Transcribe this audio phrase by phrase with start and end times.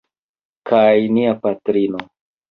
[0.69, 2.01] Kaj nia patrino!